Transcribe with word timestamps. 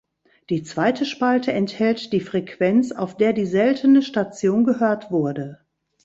Die 0.49 0.63
zweite 0.63 1.05
Spalte 1.05 1.53
enthält 1.53 2.11
die 2.11 2.21
Frequenz, 2.21 2.91
auf 2.91 3.17
der 3.17 3.33
die 3.33 3.45
seltene 3.45 4.01
Station 4.01 4.63
gehört 4.63 5.11
wurde. 5.11 5.59